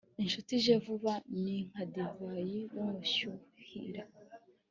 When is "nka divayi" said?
1.67-2.59